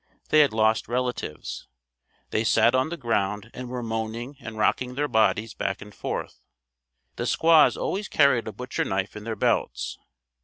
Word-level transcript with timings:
They 0.29 0.39
had 0.39 0.51
lost 0.51 0.87
relatives. 0.87 1.67
They 2.31 2.43
sat 2.43 2.73
on 2.73 2.89
the 2.89 2.97
ground 2.97 3.51
and 3.53 3.69
were 3.69 3.83
moaning 3.83 4.35
and 4.39 4.57
rocking 4.57 4.95
their 4.95 5.07
bodies 5.07 5.53
back 5.53 5.79
and 5.79 5.93
forth. 5.93 6.39
The 7.17 7.27
squaws 7.27 7.77
always 7.77 8.07
carried 8.07 8.47
a 8.47 8.51
butcher 8.51 8.83
knife 8.83 9.15
in 9.15 9.25
their 9.25 9.35
belts. 9.35 9.99